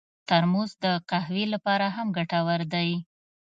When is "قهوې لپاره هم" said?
1.09-2.07